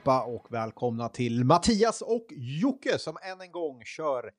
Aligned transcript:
Allihopa 0.00 0.22
och 0.22 0.46
välkomna 0.50 1.08
till 1.08 1.44
Mattias 1.44 2.02
och 2.02 2.26
Jocke 2.30 2.98
som 2.98 3.16
än 3.32 3.40
en 3.40 3.52
gång 3.52 3.82
kör 3.84 4.30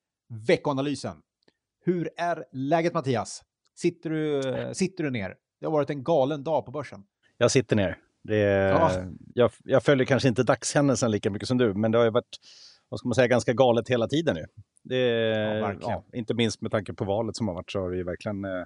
veckoanalysen. 0.47 1.17
Hur 1.85 2.09
är 2.17 2.45
läget 2.51 2.93
Mattias? 2.93 3.43
Sitter 3.75 4.09
du, 4.09 4.41
sitter 4.73 5.03
du 5.03 5.09
ner? 5.09 5.35
Det 5.59 5.65
har 5.65 5.71
varit 5.71 5.89
en 5.89 6.03
galen 6.03 6.43
dag 6.43 6.65
på 6.65 6.71
börsen. 6.71 7.03
Jag 7.37 7.51
sitter 7.51 7.75
ner. 7.75 7.97
Det 8.23 8.35
är, 8.35 8.69
ja. 8.69 8.91
jag, 9.33 9.51
jag, 9.63 9.83
följer 9.83 10.05
kanske 10.05 10.27
inte 10.27 10.43
dagshändelsen 10.43 11.11
lika 11.11 11.29
mycket 11.29 11.47
som 11.47 11.57
du, 11.57 11.73
men 11.73 11.91
det 11.91 11.97
har 11.97 12.05
ju 12.05 12.11
varit 12.11 12.37
vad 12.89 12.99
ska 12.99 13.07
man 13.07 13.15
säga, 13.15 13.27
ganska 13.27 13.53
galet 13.53 13.89
hela 13.89 14.07
tiden 14.07 14.35
nu. 14.35 14.45
Det, 14.83 14.97
ja, 15.59 15.73
ja, 15.81 16.03
inte 16.13 16.33
minst 16.33 16.61
med 16.61 16.71
tanke 16.71 16.93
på 16.93 17.05
valet 17.05 17.35
som 17.35 17.47
har 17.47 17.55
varit 17.55 17.71
så 17.71 17.79
har 17.79 17.91
det 17.91 17.97
ju 17.97 18.03
verkligen, 18.03 18.45
eh, 18.45 18.65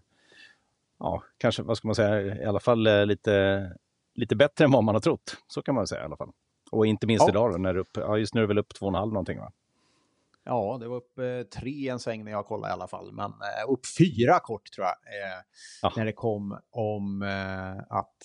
ja, 0.99 1.23
kanske, 1.37 1.63
vad 1.63 1.77
ska 1.77 1.87
man 1.87 1.95
säga, 1.95 2.43
i 2.43 2.45
alla 2.45 2.59
fall 2.59 2.87
eh, 2.87 3.05
lite, 3.05 3.71
lite 4.15 4.35
bättre 4.35 4.65
än 4.65 4.71
vad 4.71 4.84
man 4.84 4.95
har 4.95 4.99
trott. 4.99 5.37
Så 5.48 5.62
kan 5.62 5.75
man 5.75 5.87
säga 5.87 6.01
i 6.01 6.05
alla 6.05 6.17
fall. 6.17 6.31
Och 6.71 6.85
inte 6.85 7.07
minst 7.07 7.23
ja. 7.27 7.29
idag 7.29 7.51
då, 7.51 7.57
när 7.57 7.77
upp, 7.77 7.89
ja, 7.93 8.17
just 8.17 8.33
nu 8.33 8.39
är 8.39 8.43
det 8.43 8.47
väl 8.47 8.57
upp 8.57 8.73
2,5 8.73 8.91
någonting 8.91 9.39
va? 9.39 9.51
Ja, 10.47 10.77
det 10.79 10.87
var 10.87 10.97
upp 10.97 11.19
eh, 11.19 11.59
tre 11.59 11.89
en 11.89 11.99
sväng 11.99 12.23
när 12.23 12.31
jag 12.31 12.45
kollade 12.45 12.71
i 12.71 12.73
alla 12.73 12.87
fall, 12.87 13.11
men 13.11 13.25
eh, 13.31 13.71
upp 13.71 13.81
fyra 13.97 14.39
kort 14.39 14.71
tror 14.71 14.87
jag. 14.87 14.93
Eh, 14.93 15.41
ja. 15.81 15.93
När 15.95 16.05
det 16.05 16.13
kom 16.13 16.59
om 16.71 17.21
eh, 17.21 17.97
att 17.97 18.15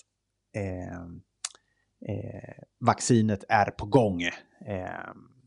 eh, 0.55 1.01
eh, 2.15 2.63
vaccinet 2.79 3.43
är 3.49 3.71
på 3.71 3.85
gång. 3.85 4.21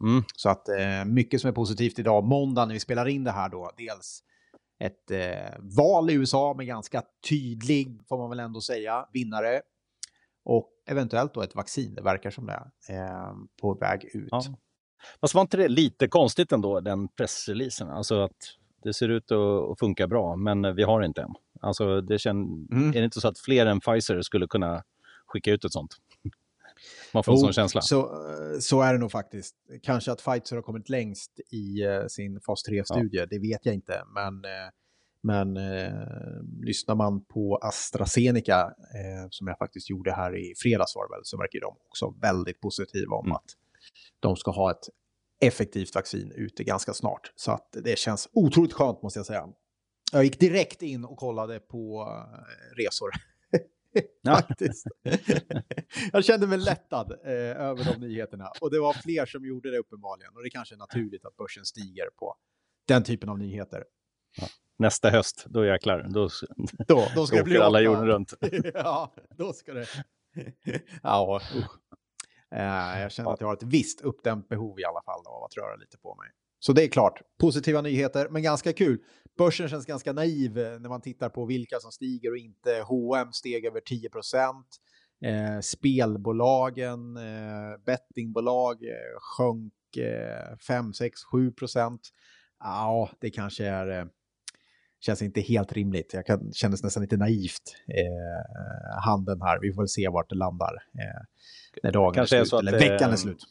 Mm. 0.00 0.24
Så 0.36 0.48
att 0.48 0.68
mycket 1.06 1.40
som 1.40 1.48
är 1.48 1.54
positivt 1.54 1.98
idag. 1.98 2.24
Måndag 2.24 2.64
när 2.66 2.74
vi 2.74 2.80
spelar 2.80 3.08
in 3.08 3.24
det 3.24 3.30
här 3.30 3.48
då, 3.48 3.70
dels 3.76 4.22
ett 4.78 5.10
val 5.58 6.10
i 6.10 6.14
USA 6.14 6.54
med 6.54 6.66
ganska 6.66 7.02
tydlig, 7.28 8.00
får 8.08 8.18
man 8.18 8.30
väl 8.30 8.40
ändå 8.40 8.60
säga, 8.60 9.08
vinnare. 9.12 9.62
Och 10.44 10.70
eventuellt 10.86 11.34
då 11.34 11.42
ett 11.42 11.54
vaccin, 11.54 11.94
det 11.94 12.02
verkar 12.02 12.30
som 12.30 12.46
det 12.46 12.52
är, 12.88 13.34
på 13.60 13.74
väg 13.74 14.04
ut. 14.04 14.28
Ja. 14.30 14.42
Fast 15.20 15.34
var 15.34 15.42
inte 15.42 15.56
det 15.56 15.68
lite 15.68 16.08
konstigt 16.08 16.52
ändå, 16.52 16.80
den 16.80 17.08
pressreleasen? 17.08 17.88
Alltså 17.88 18.20
att 18.20 18.36
det 18.82 18.94
ser 18.94 19.08
ut 19.08 19.32
att 19.32 19.78
funka 19.78 20.06
bra, 20.06 20.36
men 20.36 20.76
vi 20.76 20.82
har 20.82 21.02
inte 21.02 21.22
än. 21.22 21.34
Alltså 21.60 22.00
det 22.00 22.18
känns, 22.18 22.70
mm. 22.72 22.88
Är 22.88 22.92
det 22.92 23.04
inte 23.04 23.20
så 23.20 23.28
att 23.28 23.38
fler 23.38 23.66
än 23.66 23.80
Pfizer 23.80 24.22
skulle 24.22 24.46
kunna 24.46 24.82
skicka 25.26 25.52
ut 25.52 25.64
ett 25.64 25.72
sånt? 25.72 25.96
Man 27.12 27.24
får 27.24 27.32
en 27.32 27.38
sån 27.38 27.52
känsla. 27.52 27.80
Så, 27.80 28.10
så 28.60 28.82
är 28.82 28.92
det 28.92 28.98
nog 28.98 29.10
faktiskt. 29.10 29.56
Kanske 29.82 30.12
att 30.12 30.18
Pfizer 30.18 30.56
har 30.56 30.62
kommit 30.62 30.88
längst 30.88 31.40
i 31.50 31.86
uh, 31.86 32.06
sin 32.06 32.40
fas 32.40 32.68
3-studie, 32.68 33.16
ja. 33.16 33.26
det 33.26 33.38
vet 33.38 33.66
jag 33.66 33.74
inte. 33.74 34.02
Men, 34.14 34.34
uh, 34.34 34.70
men 35.24 35.56
uh, 35.56 36.42
lyssnar 36.62 36.94
man 36.94 37.24
på 37.24 37.58
AstraZeneca, 37.62 38.74
som 39.30 39.46
jag 39.46 39.58
faktiskt 39.58 39.90
gjorde 39.90 40.12
här 40.12 40.36
i 40.36 40.54
fredags 40.56 40.96
var 40.96 41.08
det 41.08 41.16
väl, 41.16 41.24
så 41.24 41.36
verkar 41.36 41.60
de 41.60 41.76
också 41.88 42.14
väldigt 42.22 42.60
positiva 42.60 43.16
om 43.16 43.26
mm. 43.26 43.36
att 43.36 43.50
de 44.20 44.36
ska 44.36 44.50
ha 44.50 44.70
ett 44.70 44.88
effektivt 45.40 45.94
vaccin 45.94 46.32
ute 46.34 46.64
ganska 46.64 46.92
snart. 46.92 47.32
Så 47.36 47.52
att 47.52 47.76
det 47.84 47.98
känns 47.98 48.28
otroligt 48.32 48.72
skönt 48.72 49.02
måste 49.02 49.18
jag 49.18 49.26
säga. 49.26 49.48
Jag 50.12 50.24
gick 50.24 50.40
direkt 50.40 50.82
in 50.82 51.04
och 51.04 51.18
kollade 51.18 51.60
på 51.60 52.02
eh, 52.02 52.76
resor. 52.76 53.10
Faktiskt. 54.26 54.86
jag 56.12 56.24
kände 56.24 56.46
mig 56.46 56.58
lättad 56.58 57.12
eh, 57.24 57.32
över 57.62 57.84
de 57.84 58.06
nyheterna. 58.06 58.52
Och 58.60 58.70
det 58.70 58.80
var 58.80 58.92
fler 58.92 59.26
som 59.26 59.46
gjorde 59.46 59.70
det 59.70 59.78
uppenbarligen. 59.78 60.36
Och 60.36 60.42
det 60.42 60.50
kanske 60.50 60.74
är 60.74 60.76
naturligt 60.76 61.24
att 61.24 61.36
börsen 61.36 61.64
stiger 61.64 62.10
på 62.18 62.36
den 62.88 63.04
typen 63.04 63.28
av 63.28 63.38
nyheter. 63.38 63.84
Ja. 64.36 64.46
Nästa 64.78 65.10
höst, 65.10 65.46
då 65.48 65.66
jäklar. 65.66 66.06
Då, 66.10 66.28
då, 66.88 67.08
då 67.14 67.26
ska 67.26 67.36
då 67.36 67.42
det 67.44 67.50
bli 67.50 67.58
alla 67.58 67.80
jorden 67.80 68.06
runt. 68.06 68.34
ja, 68.74 69.14
då 69.36 69.52
ska 69.52 69.72
det... 69.72 69.86
ja. 71.02 71.40
Eh, 72.54 73.00
jag 73.00 73.12
känner 73.12 73.32
att 73.32 73.40
jag 73.40 73.48
har 73.48 73.54
ett 73.54 73.62
visst 73.62 74.00
uppdämt 74.00 74.48
behov 74.48 74.80
i 74.80 74.84
alla 74.84 75.02
fall 75.02 75.26
av 75.26 75.44
att 75.44 75.56
röra 75.56 75.76
lite 75.76 75.98
på 75.98 76.14
mig. 76.14 76.30
Så 76.58 76.72
det 76.72 76.84
är 76.84 76.88
klart, 76.88 77.22
positiva 77.40 77.80
nyheter, 77.80 78.28
men 78.28 78.42
ganska 78.42 78.72
kul. 78.72 78.98
Börsen 79.38 79.68
känns 79.68 79.86
ganska 79.86 80.12
naiv 80.12 80.58
eh, 80.58 80.78
när 80.80 80.88
man 80.88 81.00
tittar 81.00 81.28
på 81.28 81.44
vilka 81.44 81.80
som 81.80 81.92
stiger 81.92 82.30
och 82.30 82.38
inte. 82.38 82.84
H&M 82.86 83.32
steg 83.32 83.64
över 83.64 83.80
10 83.80 84.10
procent. 84.10 84.66
Eh, 85.24 85.60
spelbolagen, 85.60 87.16
eh, 87.16 87.78
bettingbolag 87.86 88.84
eh, 88.84 89.18
sjönk 89.20 89.96
eh, 89.96 90.56
5, 90.56 90.92
6, 90.92 91.20
7 91.32 91.52
procent. 91.52 92.00
Ja, 92.58 93.10
det 93.20 93.30
kanske 93.30 93.66
är... 93.66 94.08
Eh, 95.04 95.06
känns 95.06 95.22
inte 95.22 95.40
helt 95.40 95.72
rimligt. 95.72 96.14
Jag 96.14 96.26
kan, 96.26 96.52
kändes 96.52 96.82
nästan 96.82 97.02
lite 97.02 97.16
naivt, 97.16 97.76
eh, 97.88 99.02
handeln 99.04 99.42
här. 99.42 99.58
Vi 99.60 99.72
får 99.72 99.82
väl 99.82 99.88
se 99.88 100.08
vart 100.08 100.30
det 100.30 100.36
landar. 100.36 100.74
Eh, 100.98 101.22
när 101.82 101.92
dagen 101.92 102.14
kanske 102.14 102.38
är 102.38 102.44
slut, 102.44 102.60
eller 102.60 102.72
veckan 102.78 103.12
är 103.12 103.16
slut. 103.16 103.44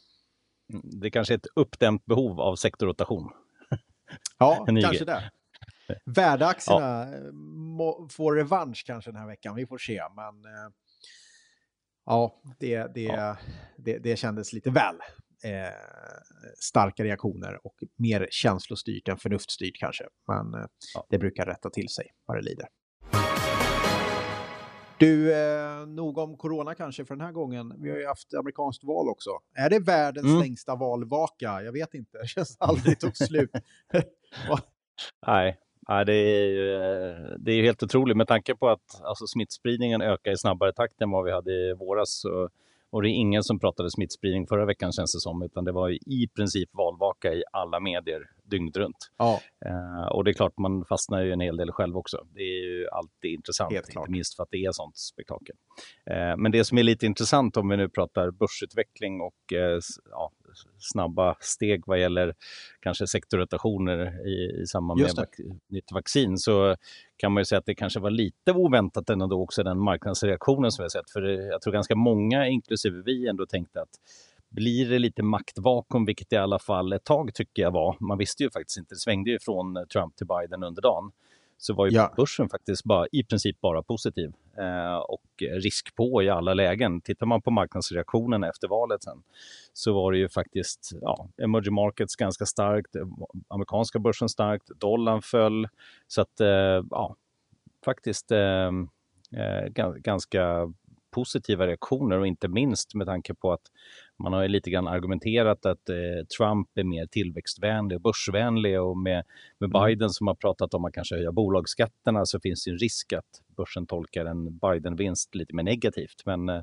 Det 0.82 1.10
kanske 1.10 1.34
är 1.34 1.38
ett 1.38 1.46
uppdämt 1.56 2.04
behov 2.06 2.40
av 2.40 2.56
sektorrotation. 2.56 3.30
Ja, 4.38 4.66
kanske 4.82 5.04
det. 5.04 5.30
Värdeaktierna 6.04 7.08
ja. 7.78 8.08
får 8.10 8.34
revansch 8.36 8.84
kanske 8.86 9.10
den 9.10 9.20
här 9.20 9.26
veckan, 9.26 9.54
vi 9.54 9.66
får 9.66 9.78
se. 9.78 10.02
Men 10.16 10.44
eh, 10.44 10.70
ja, 12.06 12.42
det, 12.58 12.94
det, 12.94 13.02
ja. 13.02 13.36
det, 13.76 13.98
det 13.98 14.16
kändes 14.16 14.52
lite 14.52 14.70
väl 14.70 14.96
eh, 15.44 15.72
starka 16.58 17.04
reaktioner 17.04 17.66
och 17.66 17.74
mer 17.96 18.28
känslostyrt 18.30 19.08
än 19.08 19.16
förnuftstyrt 19.16 19.76
kanske. 19.78 20.04
Men 20.28 20.54
eh, 20.54 20.66
ja. 20.94 21.06
det 21.10 21.18
brukar 21.18 21.46
rätta 21.46 21.70
till 21.70 21.88
sig 21.88 22.06
vad 22.26 22.36
det 22.36 22.42
lider. 22.42 22.66
Du, 24.98 25.34
eh, 25.34 25.86
nog 25.86 26.18
om 26.18 26.36
corona 26.36 26.74
kanske 26.74 27.04
för 27.04 27.14
den 27.14 27.26
här 27.26 27.32
gången. 27.32 27.74
Vi 27.78 27.90
har 27.90 27.98
ju 27.98 28.06
haft 28.06 28.34
amerikanskt 28.34 28.84
val 28.84 29.08
också. 29.08 29.30
Är 29.54 29.70
det 29.70 29.78
världens 29.78 30.26
mm. 30.26 30.40
längsta 30.40 30.76
valvaka? 30.76 31.62
Jag 31.62 31.72
vet 31.72 31.94
inte, 31.94 32.18
det 32.18 32.26
känns 32.26 32.56
aldrig 32.60 33.00
tog 33.00 33.16
slut. 33.16 33.50
Nej, 35.26 35.58
det 36.06 36.12
är, 36.12 36.46
ju, 36.46 36.78
det 37.38 37.52
är 37.52 37.62
helt 37.62 37.82
otroligt 37.82 38.16
med 38.16 38.28
tanke 38.28 38.54
på 38.54 38.68
att 38.68 39.02
alltså, 39.02 39.26
smittspridningen 39.26 40.02
ökar 40.02 40.32
i 40.32 40.36
snabbare 40.36 40.72
takt 40.72 41.00
än 41.00 41.10
vad 41.10 41.24
vi 41.24 41.32
hade 41.32 41.52
i 41.52 41.74
våras. 41.74 42.20
Så 42.20 42.50
och 42.94 43.02
det 43.02 43.08
är 43.08 43.10
ingen 43.10 43.42
som 43.42 43.58
pratade 43.58 43.90
smittspridning 43.90 44.46
förra 44.46 44.66
veckan 44.66 44.92
känns 44.92 45.12
det 45.12 45.20
som, 45.20 45.42
utan 45.42 45.64
det 45.64 45.72
var 45.72 45.90
i 45.90 46.28
princip 46.36 46.70
valvaka 46.72 47.32
i 47.32 47.42
alla 47.52 47.80
medier 47.80 48.22
dygnet 48.44 48.76
runt. 48.76 48.96
Ja. 49.18 49.40
Uh, 49.66 50.06
och 50.06 50.24
det 50.24 50.30
är 50.30 50.32
klart, 50.32 50.58
man 50.58 50.84
fastnar 50.84 51.20
ju 51.20 51.32
en 51.32 51.40
hel 51.40 51.56
del 51.56 51.72
själv 51.72 51.96
också. 51.96 52.26
Det 52.34 52.40
är 52.40 52.64
ju 52.64 52.88
alltid 52.88 53.30
intressant, 53.30 53.72
inte 53.72 54.10
minst 54.10 54.36
för 54.36 54.42
att 54.42 54.48
det 54.50 54.64
är 54.64 54.72
sånt 54.72 54.96
spektakel. 54.96 55.56
Uh, 56.10 56.36
men 56.36 56.52
det 56.52 56.64
som 56.64 56.78
är 56.78 56.82
lite 56.82 57.06
intressant 57.06 57.56
om 57.56 57.68
vi 57.68 57.76
nu 57.76 57.88
pratar 57.88 58.30
börsutveckling 58.30 59.20
och 59.20 59.52
uh, 59.52 59.80
ja, 60.10 60.30
snabba 60.78 61.36
steg 61.40 61.82
vad 61.86 62.00
gäller 62.00 62.34
kanske 62.80 63.06
sektorrotationer 63.06 64.26
i, 64.28 64.62
i 64.62 64.66
samband 64.66 65.00
med 65.00 65.10
vac 65.16 65.28
nytt 65.68 65.92
vaccin 65.92 66.38
så 66.38 66.76
kan 67.16 67.32
man 67.32 67.40
ju 67.40 67.44
säga 67.44 67.58
att 67.58 67.66
det 67.66 67.74
kanske 67.74 68.00
var 68.00 68.10
lite 68.10 68.52
oväntat 68.52 69.10
ändå 69.10 69.42
också 69.42 69.62
den 69.62 69.78
marknadsreaktionen 69.78 70.72
som 70.72 70.82
vi 70.82 70.84
har 70.84 70.88
sett. 70.88 71.10
För 71.10 71.22
jag 71.22 71.62
tror 71.62 71.72
ganska 71.72 71.96
många, 71.96 72.46
inklusive 72.46 73.02
vi, 73.04 73.28
ändå 73.28 73.46
tänkte 73.46 73.82
att 73.82 74.00
blir 74.50 74.90
det 74.90 74.98
lite 74.98 75.22
maktvakuum, 75.22 76.04
vilket 76.04 76.30
det 76.30 76.36
i 76.36 76.38
alla 76.38 76.58
fall 76.58 76.92
ett 76.92 77.04
tag 77.04 77.34
tycker 77.34 77.62
jag 77.62 77.70
var. 77.70 77.96
Man 78.00 78.18
visste 78.18 78.42
ju 78.42 78.50
faktiskt 78.50 78.78
inte, 78.78 78.94
det 78.94 78.98
svängde 78.98 79.30
ju 79.30 79.38
från 79.38 79.86
Trump 79.92 80.16
till 80.16 80.26
Biden 80.26 80.62
under 80.62 80.82
dagen 80.82 81.12
så 81.64 81.74
var 81.74 81.86
ju 81.86 81.92
ja. 81.92 82.14
börsen 82.16 82.48
faktiskt 82.48 82.84
bara, 82.84 83.06
i 83.12 83.24
princip 83.24 83.60
bara 83.60 83.82
positiv 83.82 84.32
eh, 84.58 84.96
och 84.96 85.22
risk 85.62 85.94
på 85.94 86.22
i 86.22 86.28
alla 86.28 86.54
lägen. 86.54 87.00
Tittar 87.00 87.26
man 87.26 87.42
på 87.42 87.50
marknadsreaktionen 87.50 88.44
efter 88.44 88.68
valet 88.68 89.02
sen 89.02 89.22
så 89.72 89.92
var 89.92 90.12
det 90.12 90.18
ju 90.18 90.28
faktiskt 90.28 90.92
ja, 91.00 91.28
emerging 91.36 91.74
markets 91.74 92.16
ganska 92.16 92.46
starkt, 92.46 92.96
amerikanska 93.48 93.98
börsen 93.98 94.28
starkt, 94.28 94.68
dollarn 94.80 95.22
föll. 95.22 95.68
Så 96.06 96.20
att 96.20 96.40
eh, 96.40 96.84
ja, 96.90 97.16
faktiskt 97.84 98.30
eh, 98.30 98.70
eh 99.36 99.68
ganska 99.98 100.72
positiva 101.10 101.66
reaktioner 101.66 102.18
och 102.18 102.26
inte 102.26 102.48
minst 102.48 102.94
med 102.94 103.06
tanke 103.06 103.34
på 103.34 103.52
att 103.52 103.70
man 104.18 104.32
har 104.32 104.42
ju 104.42 104.48
lite 104.48 104.70
grann 104.70 104.88
argumenterat 104.88 105.66
att 105.66 105.88
eh, 105.88 106.26
Trump 106.38 106.68
är 106.74 106.84
mer 106.84 107.06
tillväxtvänlig 107.06 107.96
och 107.96 108.02
börsvänlig 108.02 108.80
och 108.80 108.98
med, 108.98 109.24
med 109.58 109.70
mm. 109.70 109.84
Biden 109.84 110.10
som 110.10 110.26
har 110.26 110.34
pratat 110.34 110.74
om 110.74 110.84
att 110.84 110.92
kanske 110.92 111.14
höja 111.14 111.32
bolagsskatterna 111.32 112.26
så 112.26 112.40
finns 112.40 112.64
det 112.64 112.70
en 112.70 112.78
risk 112.78 113.12
att 113.12 113.42
börsen 113.56 113.86
tolkar 113.86 114.24
en 114.24 114.58
Biden-vinst 114.58 115.34
lite 115.34 115.54
mer 115.54 115.62
negativt. 115.62 116.22
Men 116.26 116.48
eh, 116.48 116.62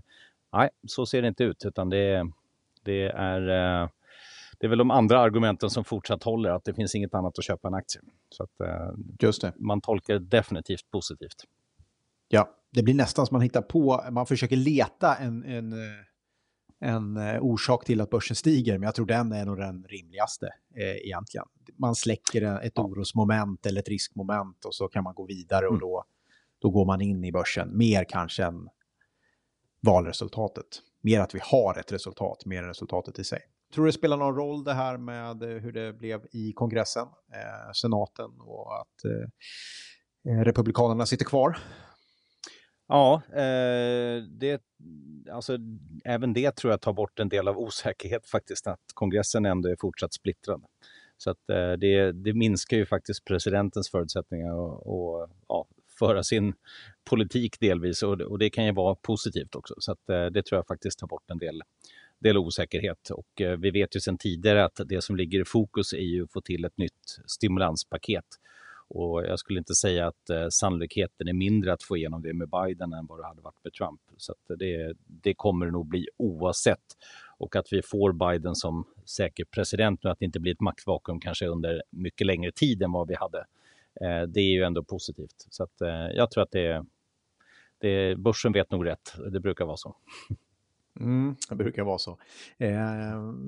nej, 0.54 0.70
så 0.88 1.06
ser 1.06 1.22
det 1.22 1.28
inte 1.28 1.44
ut 1.44 1.66
utan 1.66 1.90
det, 1.90 2.32
det 2.84 3.04
är 3.04 3.50
eh, 3.50 3.90
det 4.60 4.68
är 4.68 4.70
väl 4.70 4.78
de 4.78 4.92
andra 4.92 5.20
argumenten 5.20 5.70
som 5.70 5.84
fortsatt 5.84 6.24
håller, 6.24 6.50
att 6.50 6.66
det 6.66 6.74
finns 6.74 6.96
inget 6.96 7.14
annat 7.14 7.38
att 7.38 7.46
köpa 7.46 7.68
än 7.68 7.74
aktier. 7.74 8.04
Så 8.30 8.44
att, 8.44 8.62
eh, 8.62 8.90
Just 9.20 9.42
det. 9.42 9.54
Man 9.56 9.82
tolkar 9.82 10.14
det 10.14 10.20
definitivt 10.20 10.92
positivt. 10.92 11.46
Ja, 12.28 12.50
det 12.72 12.84
blir 12.84 12.94
nästan 12.94 13.26
som 13.26 13.36
man 13.36 13.42
hittar 13.42 13.62
på, 13.62 14.06
man 14.12 14.26
försöker 14.26 14.56
leta 14.56 15.16
en, 15.16 15.44
en, 15.44 15.74
en 16.82 17.18
eh, 17.18 17.42
orsak 17.42 17.86
till 17.86 18.02
att 18.02 18.10
börsen 18.10 18.36
stiger, 18.36 18.78
men 18.78 18.86
jag 18.86 18.96
tror 18.96 19.06
den 19.06 19.32
är 19.32 19.46
nog 19.46 19.58
den 19.58 19.86
rimligaste 19.90 20.46
eh, 20.76 21.06
egentligen. 21.06 21.46
Man 21.78 21.96
släcker 21.96 22.66
ett 22.66 22.80
orosmoment 22.80 23.66
eller 23.66 23.82
ett 23.82 23.90
riskmoment 23.90 24.66
och 24.66 24.76
så 24.76 24.88
kan 24.88 25.04
man 25.04 25.14
gå 25.14 25.26
vidare 25.26 25.66
och 25.66 25.74
mm. 25.74 25.80
då, 25.80 26.04
då 26.60 26.70
går 26.70 26.86
man 26.86 27.02
in 27.02 27.24
i 27.24 27.32
börsen 27.32 27.78
mer 27.78 28.06
kanske 28.10 28.44
än 28.44 28.70
valresultatet. 29.82 30.66
Mer 31.02 31.20
att 31.20 31.36
vi 31.36 31.40
har 31.44 31.80
ett 31.80 31.92
resultat, 31.92 32.46
mer 32.46 32.64
än 32.64 32.68
resultatet 32.68 33.20
i 33.20 33.24
sig. 33.24 33.40
Tror 33.74 33.86
du 33.86 33.92
det 33.92 33.98
spelar 33.98 34.18
någon 34.18 34.36
roll 34.36 34.64
det 34.64 34.74
här 34.74 34.98
med 34.98 35.44
hur 35.44 35.72
det 35.72 35.94
blev 35.94 36.22
i 36.32 36.54
kongressen, 36.54 37.08
eh, 37.34 37.72
senaten 37.74 38.32
och 38.40 38.80
att 38.80 39.06
eh, 39.06 40.44
republikanerna 40.44 41.06
sitter 41.06 41.26
kvar? 41.26 41.58
Ja, 42.92 43.22
eh, 43.30 44.24
det, 44.24 44.62
alltså, 45.32 45.58
även 46.04 46.34
det 46.34 46.56
tror 46.56 46.72
jag 46.72 46.82
tar 46.82 46.94
bort 46.94 47.20
en 47.20 47.30
del 47.30 47.48
av 47.48 47.58
osäkerhet 47.58 48.28
faktiskt, 48.28 48.68
att 48.68 48.80
kongressen 48.94 49.46
ändå 49.46 49.70
är 49.70 49.76
fortsatt 49.80 50.14
splittrad. 50.14 50.64
Så 51.18 51.30
att, 51.30 51.50
eh, 51.50 51.72
det, 51.72 52.12
det, 52.12 52.34
minskar 52.34 52.78
ju 52.78 52.86
faktiskt 52.86 53.26
presidentens 53.26 53.90
förutsättningar 53.90 54.52
att 54.52 55.30
ja, 55.48 55.68
föra 56.00 56.24
sin 56.24 56.54
politik 57.10 57.60
delvis 57.60 58.04
och, 58.04 58.22
och, 58.22 58.40
det 58.40 58.50
kan 58.50 58.66
ju 58.66 58.72
vara 58.72 58.96
positivt 58.96 59.56
också. 59.56 59.74
Så 59.78 59.92
att, 59.92 60.10
eh, 60.10 60.26
det 60.26 60.46
tror 60.46 60.58
jag 60.58 60.68
faktiskt 60.68 61.00
tar 61.00 61.08
bort 61.08 61.32
en 61.32 61.38
del, 61.38 61.62
del 62.20 62.38
osäkerhet. 62.38 63.10
Och 63.10 63.42
eh, 63.42 63.58
vi 63.58 63.72
vet 63.72 63.96
ju 63.96 64.00
sedan 64.00 64.18
tidigare 64.18 64.66
att 64.66 64.82
det 64.86 65.04
som 65.04 65.16
ligger 65.16 65.42
i 65.42 65.46
fokus 65.46 65.94
är 65.94 65.98
ju 65.98 66.24
att 66.24 66.32
få 66.32 66.42
till 66.42 66.66
ett 66.66 66.78
nytt 66.78 67.20
stimulanspaket. 67.26 68.26
Och 68.94 69.26
jag 69.26 69.40
skulle 69.40 69.60
inte 69.60 69.76
säga 69.76 70.08
att 70.08 70.30
eh, 70.30 70.48
sannolikheten 70.50 71.28
är 71.28 71.34
mindre 71.34 71.74
att 71.74 71.84
få 71.84 71.98
igenom 71.98 72.22
det 72.22 72.34
med 72.34 72.50
Biden 72.50 72.94
än 72.94 73.06
vad 73.06 73.20
det 73.20 73.28
hade 73.28 73.42
varit 73.42 73.64
med 73.64 73.74
Trump. 73.74 74.02
Så 74.18 74.36
det, 74.60 74.94
det 75.06 75.34
kommer 75.34 75.66
det 75.66 75.72
nog 75.72 75.88
bli 75.88 76.08
oavsett. 76.18 76.98
Och 77.38 77.56
att 77.56 77.74
vi 77.74 77.82
får 77.82 78.14
Biden 78.14 78.56
som 78.56 78.86
säker 79.06 79.46
president 79.46 80.04
nu, 80.04 80.10
att 80.10 80.20
det 80.20 80.26
inte 80.26 80.40
blir 80.40 80.52
ett 80.52 80.60
maktvakuum 80.60 81.20
kanske 81.20 81.46
under 81.48 81.82
mycket 81.90 82.28
längre 82.28 82.52
tid 82.52 82.82
än 82.82 82.92
vad 82.92 83.08
vi 83.08 83.16
hade. 83.16 83.40
Eh, 84.02 84.22
det 84.28 84.40
är 84.40 84.52
ju 84.52 84.64
ändå 84.64 84.84
positivt. 84.84 85.48
Så 85.50 85.64
att, 85.64 85.82
eh, 85.82 85.90
jag 85.90 86.32
tror 86.32 86.44
att 86.44 86.52
det, 86.52 86.86
det, 87.78 88.16
börsen 88.18 88.52
vet 88.52 88.72
nog 88.72 88.86
rätt. 88.86 89.16
Det 89.32 89.40
brukar 89.40 89.66
vara 89.66 89.78
så. 89.78 89.96
Mm, 91.00 91.36
det 91.50 91.56
brukar 91.56 91.84
vara 91.84 91.98
så. 91.98 92.12
Eh, 92.58 92.70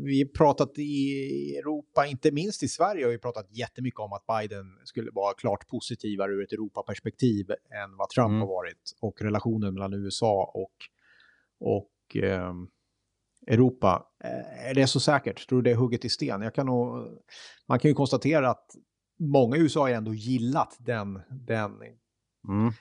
vi 0.04 0.24
har 0.24 0.38
pratat 0.38 0.72
i 0.78 1.12
Europa, 1.57 2.06
inte 2.07 2.31
minst 2.31 2.63
i 2.63 2.68
Sverige, 2.68 3.06
har 3.06 3.12
vi 3.12 3.18
pratat 3.18 3.48
jättemycket 3.51 4.00
om 4.00 4.13
att 4.13 4.25
Biden 4.28 4.66
skulle 4.84 5.12
vara 5.12 5.34
klart 5.34 5.68
positivare 5.68 6.31
ur 6.31 6.44
ett 6.44 6.54
Europaperspektiv 6.54 7.51
än 7.51 7.98
vad 7.98 8.10
Trump 8.10 8.30
mm. 8.30 8.40
har 8.40 8.48
varit. 8.48 8.92
Och 9.01 9.22
relationen 9.22 9.74
mellan 9.74 9.94
USA 9.94 10.51
och, 10.54 10.74
och 11.60 12.24
eh, 12.24 12.54
Europa, 13.48 14.07
eh, 14.24 14.69
är 14.69 14.74
det 14.74 14.88
så 14.88 15.00
säkert? 15.00 15.48
Tror 15.48 15.62
du 15.62 15.69
det 15.69 15.72
är 15.72 15.75
hugget 15.75 16.06
i 16.06 16.10
sten? 16.10 16.42
Jag 16.42 16.56
kan 16.56 16.66
nog, 16.66 17.07
man 17.68 17.80
kan 17.80 17.90
ju 17.90 17.95
konstatera 17.95 18.50
att 18.50 18.75
många 19.19 19.57
i 19.57 19.60
USA 19.60 19.80
har 19.80 19.90
ändå 19.90 20.13
gillat 20.13 20.78
den, 20.80 21.22
den 21.30 21.72
mm. 22.48 22.74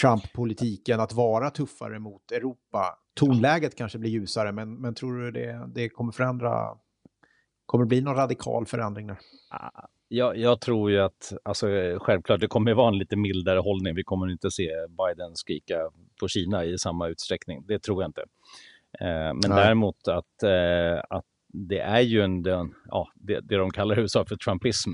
Trump-politiken, 0.00 1.00
att 1.00 1.12
vara 1.12 1.50
tuffare 1.50 1.98
mot 1.98 2.32
Europa. 2.32 2.98
Tonläget 3.14 3.74
kanske 3.76 3.98
blir 3.98 4.10
ljusare, 4.10 4.52
men, 4.52 4.74
men 4.80 4.94
tror 4.94 5.20
du 5.20 5.30
det, 5.30 5.68
det 5.74 5.88
kommer 5.88 6.12
förändra? 6.12 6.68
Kommer 7.66 7.84
det 7.84 7.88
bli 7.88 8.00
någon 8.00 8.16
radikal 8.16 8.66
förändring 8.66 9.06
där? 9.06 9.18
Ah, 9.50 9.88
jag, 10.08 10.36
jag, 10.36 10.60
tror 10.60 10.90
ju 10.90 11.00
att, 11.00 11.32
alltså, 11.42 11.66
självklart, 12.00 12.40
det 12.40 12.48
kommer 12.48 12.74
vara 12.74 12.88
en 12.88 12.98
lite 12.98 13.16
mildare 13.16 13.58
hållning. 13.58 13.94
Vi 13.94 14.02
kommer 14.02 14.30
inte 14.30 14.50
se 14.50 14.70
Biden 14.88 15.36
skrika 15.36 15.90
på 16.20 16.28
Kina 16.28 16.64
i 16.64 16.78
samma 16.78 17.08
utsträckning. 17.08 17.64
Det 17.66 17.78
tror 17.78 18.02
jag 18.02 18.08
inte. 18.08 18.20
Eh, 19.00 19.06
men 19.08 19.40
Nej. 19.48 19.64
däremot 19.64 20.08
att, 20.08 20.42
eh, 20.42 21.02
att 21.10 21.24
det 21.52 21.80
är 21.80 22.00
ju 22.00 22.22
en, 22.22 22.42
ja, 22.88 23.08
det, 23.14 23.40
det 23.40 23.56
de 23.56 23.70
kallar 23.70 23.98
USA 23.98 24.24
för 24.24 24.36
trumpism. 24.36 24.90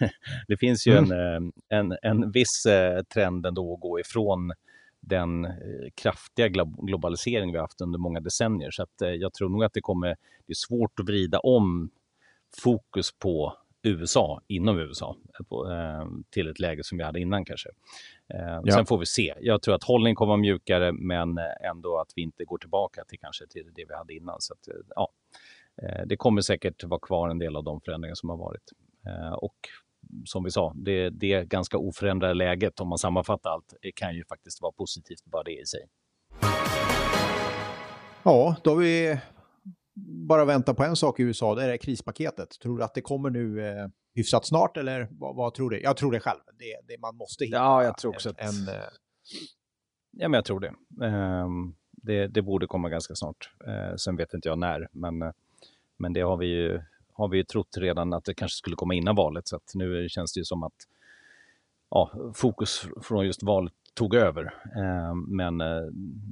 det 0.48 0.56
finns 0.56 0.86
ju 0.86 0.96
mm. 0.96 1.12
en, 1.12 1.52
eh, 1.72 1.78
en, 1.78 1.96
en 2.02 2.30
viss 2.30 2.66
eh, 2.66 3.02
trend 3.02 3.46
ändå 3.46 3.74
att 3.74 3.80
gå 3.80 4.00
ifrån 4.00 4.52
den 5.00 5.44
eh, 5.44 5.52
kraftiga 5.94 6.48
globalisering 6.64 7.52
vi 7.52 7.58
haft 7.58 7.80
under 7.80 7.98
många 7.98 8.20
decennier. 8.20 8.70
Så 8.70 8.82
att 8.82 8.94
jag 8.98 9.34
tror 9.34 9.48
nog 9.48 9.64
att 9.64 9.72
det 9.72 9.80
kommer, 9.80 10.08
det 10.46 10.52
är 10.52 10.66
svårt 10.66 11.00
att 11.00 11.06
vrida 11.06 11.38
om 11.38 11.90
fokus 12.62 13.12
på 13.18 13.56
USA, 13.82 14.40
inom 14.46 14.78
USA, 14.78 15.16
till 16.30 16.48
ett 16.48 16.58
läge 16.58 16.84
som 16.84 16.98
vi 16.98 17.04
hade 17.04 17.20
innan 17.20 17.44
kanske. 17.44 17.68
Ja. 18.26 18.72
Sen 18.72 18.86
får 18.86 18.98
vi 18.98 19.06
se. 19.06 19.34
Jag 19.40 19.62
tror 19.62 19.74
att 19.74 19.84
hållningen 19.84 20.16
kommer 20.16 20.28
vara 20.28 20.40
mjukare, 20.40 20.92
men 20.92 21.38
ändå 21.70 21.98
att 21.98 22.12
vi 22.16 22.22
inte 22.22 22.44
går 22.44 22.58
tillbaka 22.58 23.04
till 23.04 23.18
kanske 23.18 23.46
till 23.46 23.70
det 23.74 23.84
vi 23.88 23.94
hade 23.94 24.14
innan. 24.14 24.36
Så 24.40 24.52
att, 24.52 24.68
ja, 24.96 25.08
det 26.06 26.16
kommer 26.16 26.40
säkert 26.40 26.84
vara 26.84 27.00
kvar 27.00 27.28
en 27.28 27.38
del 27.38 27.56
av 27.56 27.64
de 27.64 27.80
förändringar 27.80 28.14
som 28.14 28.28
har 28.28 28.36
varit. 28.36 28.72
Eh, 29.06 29.32
och 29.32 29.56
som 30.24 30.44
vi 30.44 30.50
sa, 30.50 30.72
det, 30.76 31.10
det 31.10 31.48
ganska 31.48 31.78
oförändrade 31.78 32.34
läget, 32.34 32.80
om 32.80 32.88
man 32.88 32.98
sammanfattar 32.98 33.50
allt, 33.50 33.74
det 33.82 33.92
kan 33.92 34.14
ju 34.14 34.24
faktiskt 34.24 34.62
vara 34.62 34.72
positivt 34.72 35.24
bara 35.24 35.42
det 35.42 35.60
i 35.60 35.66
sig. 35.66 35.80
Ja, 38.22 38.56
då 38.62 38.70
har 38.70 38.76
vi 38.76 39.18
bara 40.28 40.44
väntat 40.44 40.76
på 40.76 40.84
en 40.84 40.96
sak 40.96 41.20
i 41.20 41.22
USA, 41.22 41.54
det 41.54 41.72
är 41.72 41.76
krispaketet. 41.76 42.50
Tror 42.62 42.78
du 42.78 42.84
att 42.84 42.94
det 42.94 43.00
kommer 43.00 43.30
nu 43.30 43.68
eh, 43.68 43.86
hyfsat 44.14 44.46
snart 44.46 44.76
eller 44.76 45.08
vad, 45.10 45.36
vad, 45.36 45.54
tror 45.54 45.70
du? 45.70 45.80
Jag 45.80 45.96
tror 45.96 46.12
det 46.12 46.20
själv. 46.20 46.40
Det, 46.58 46.94
det 46.94 47.00
man 47.00 47.16
måste 47.16 47.44
hitta 47.44 47.56
ja, 47.56 47.84
jag 47.84 47.98
tror 47.98 48.14
också 48.14 48.28
en... 48.28 48.34
Att... 48.34 48.54
en 48.54 48.74
eh... 48.74 48.82
Ja, 50.10 50.28
men 50.28 50.38
jag 50.38 50.44
tror 50.44 50.60
det. 50.60 50.74
Eh, 51.06 51.48
det. 51.92 52.26
Det 52.26 52.42
borde 52.42 52.66
komma 52.66 52.88
ganska 52.88 53.14
snart. 53.14 53.50
Eh, 53.66 53.96
sen 53.96 54.16
vet 54.16 54.34
inte 54.34 54.48
jag 54.48 54.58
när, 54.58 54.88
men 54.92 55.22
eh, 55.22 55.32
men 55.96 56.12
det 56.12 56.20
har 56.20 56.36
vi 56.36 56.46
ju, 56.46 56.82
har 57.12 57.28
vi 57.28 57.36
ju 57.36 57.44
trott 57.44 57.76
redan 57.76 58.12
att 58.12 58.24
det 58.24 58.34
kanske 58.34 58.56
skulle 58.56 58.76
komma 58.76 58.94
innan 58.94 59.16
valet. 59.16 59.48
Så 59.48 59.56
att 59.56 59.74
nu 59.74 60.08
känns 60.08 60.32
det 60.32 60.40
ju 60.40 60.44
som 60.44 60.62
att 60.62 60.86
ja, 61.90 62.32
fokus 62.34 62.86
från 63.02 63.26
just 63.26 63.42
valet 63.42 63.72
tog 63.94 64.14
över. 64.14 64.44
Eh, 64.76 65.14
men 65.14 65.60
eh, 65.60 65.82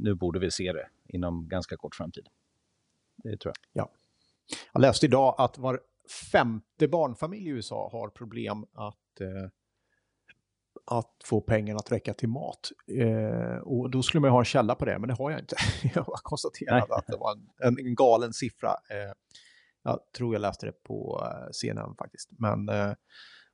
nu 0.00 0.14
borde 0.14 0.38
vi 0.38 0.50
se 0.50 0.72
det 0.72 0.88
inom 1.08 1.48
ganska 1.48 1.76
kort 1.76 1.94
framtid. 1.94 2.28
Det 3.16 3.36
tror 3.36 3.54
jag. 3.72 3.84
Ja. 3.84 3.90
Jag 4.72 4.80
läste 4.80 5.06
idag 5.06 5.34
att 5.38 5.58
var 5.58 5.80
femte 6.32 6.88
barnfamilj 6.88 7.46
i 7.46 7.50
USA 7.50 7.88
har 7.92 8.08
problem 8.08 8.66
att, 8.72 9.20
eh, 9.20 9.50
att 10.84 11.12
få 11.24 11.40
pengarna 11.40 11.78
att 11.78 11.92
räcka 11.92 12.14
till 12.14 12.28
mat. 12.28 12.70
Eh, 12.98 13.56
och 13.56 13.90
då 13.90 14.02
skulle 14.02 14.20
man 14.20 14.30
ha 14.30 14.38
en 14.38 14.44
källa 14.44 14.74
på 14.74 14.84
det, 14.84 14.98
men 14.98 15.08
det 15.08 15.14
har 15.14 15.30
jag 15.30 15.40
inte. 15.40 15.56
jag 15.94 16.02
har 16.02 16.20
konstaterat 16.22 16.90
att 16.90 17.06
det 17.06 17.16
var 17.16 17.32
en, 17.58 17.78
en 17.78 17.94
galen 17.94 18.32
siffra. 18.32 18.68
Eh, 18.68 19.12
jag 19.84 19.98
tror 20.16 20.34
jag 20.34 20.40
läste 20.40 20.66
det 20.66 20.72
på 20.72 21.22
eh, 21.24 21.48
CNN 21.52 21.94
faktiskt. 21.98 22.28
Men 22.38 22.68
eh, 22.68 22.94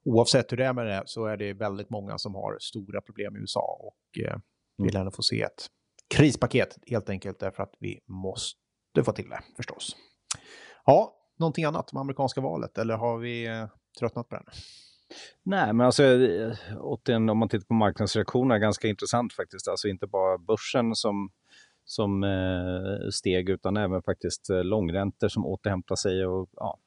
oavsett 0.04 0.52
hur 0.52 0.56
det 0.56 0.64
är 0.64 0.72
med 0.72 0.86
det 0.86 1.02
så 1.06 1.26
är 1.26 1.36
det 1.36 1.52
väldigt 1.52 1.90
många 1.90 2.18
som 2.18 2.34
har 2.34 2.58
stora 2.60 3.00
problem 3.00 3.36
i 3.36 3.38
USA 3.38 3.78
och 3.80 4.24
eh, 4.24 4.38
vill 4.78 4.96
mm. 4.96 5.00
ändå 5.00 5.10
få 5.10 5.22
se 5.22 5.42
ett 5.42 5.66
krispaket 6.14 6.78
helt 6.86 7.10
enkelt 7.10 7.38
därför 7.38 7.62
att 7.62 7.74
vi 7.78 8.00
måste 8.08 9.04
få 9.04 9.12
till 9.12 9.28
det 9.28 9.40
förstås. 9.56 9.96
Ja, 10.84 11.16
någonting 11.38 11.64
annat 11.64 11.92
med 11.92 12.00
amerikanska 12.00 12.40
valet 12.40 12.78
eller 12.78 12.94
har 12.94 13.18
vi 13.18 13.46
eh, 13.46 13.66
tröttnat 13.98 14.28
på 14.28 14.34
den? 14.34 14.44
Nej, 15.44 15.72
men 15.72 15.86
alltså 15.86 16.04
eh, 16.04 16.56
återigen 16.78 17.28
om 17.28 17.38
man 17.38 17.48
tittar 17.48 17.66
på 17.66 17.74
marknadsreaktionerna, 17.74 18.58
ganska 18.58 18.88
intressant 18.88 19.32
faktiskt. 19.32 19.68
Alltså 19.68 19.88
inte 19.88 20.06
bara 20.06 20.38
börsen 20.38 20.94
som 20.94 21.30
som 21.90 22.24
eh, 22.24 23.08
steg 23.10 23.48
utan 23.48 23.76
även 23.76 24.02
faktiskt 24.02 24.50
eh, 24.50 24.64
långräntor 24.64 25.28
som 25.28 25.46
återhämtar 25.46 25.96
sig 25.96 26.26
och 26.26 26.50
ja, 26.56 26.78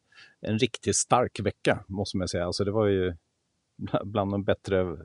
en 0.42 0.60
riktigt 0.60 0.96
stark 0.96 1.40
vecka 1.40 1.84
måste 1.88 2.18
man 2.18 2.28
säga. 2.28 2.46
Alltså 2.46 2.64
det 2.64 2.72
var 2.72 2.88
ju 2.88 3.16
bland 4.04 4.32
de 4.32 4.44
bättre 4.44 4.98